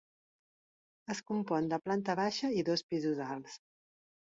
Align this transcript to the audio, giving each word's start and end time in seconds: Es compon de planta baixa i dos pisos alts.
Es 1.15 1.21
compon 1.29 1.69
de 1.75 1.81
planta 1.85 2.19
baixa 2.23 2.53
i 2.59 2.67
dos 2.75 2.89
pisos 2.93 3.27
alts. 3.33 3.65